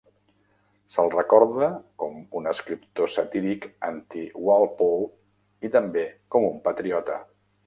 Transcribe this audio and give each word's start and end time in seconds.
Se'l 0.93 1.09
recorda 1.15 1.67
com 2.03 2.15
un 2.39 2.49
escriptor 2.53 3.11
satíric 3.17 3.69
anti-Walpole 3.91 5.07
i 5.69 5.73
també 5.77 6.09
com 6.37 6.51
un 6.53 6.59
patriota. 6.67 7.21